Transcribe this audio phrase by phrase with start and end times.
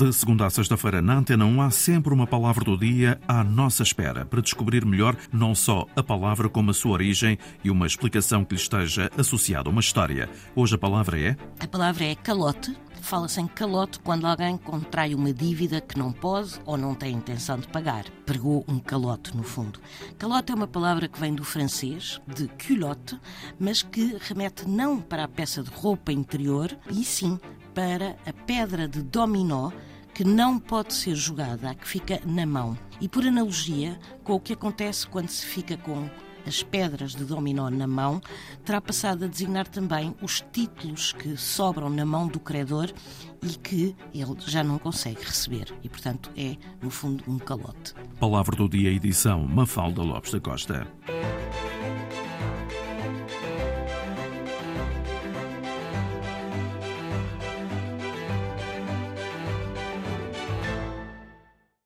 [0.00, 3.82] De segunda a sexta-feira, na Antena 1, há sempre uma palavra do dia à nossa
[3.82, 8.42] espera, para descobrir melhor não só a palavra, como a sua origem e uma explicação
[8.42, 10.30] que lhe esteja associada a uma história.
[10.56, 11.36] Hoje a palavra é.
[11.60, 12.74] A palavra é calote.
[13.02, 17.58] Fala-se em calote quando alguém contrai uma dívida que não pode ou não tem intenção
[17.58, 18.06] de pagar.
[18.24, 19.78] Pregou um calote, no fundo.
[20.16, 23.20] Calote é uma palavra que vem do francês, de culotte,
[23.58, 27.38] mas que remete não para a peça de roupa interior, e sim
[27.74, 29.70] para a pedra de dominó
[30.20, 32.76] que não pode ser jogada, a que fica na mão.
[33.00, 36.10] E por analogia com o que acontece quando se fica com
[36.46, 38.20] as pedras de dominó na mão,
[38.62, 42.92] terá passado a designar também os títulos que sobram na mão do credor
[43.42, 45.72] e que ele já não consegue receber.
[45.82, 47.94] E, portanto, é, no fundo, um calote.
[48.18, 50.86] Palavra do dia, edição Mafalda Lopes da Costa.